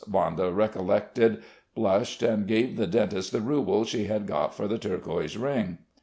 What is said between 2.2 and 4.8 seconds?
and gave the dentist the rouble she had got for the